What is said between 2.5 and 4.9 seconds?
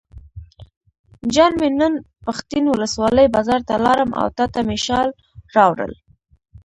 ولسوالۍ بازار ته لاړم او تاته مې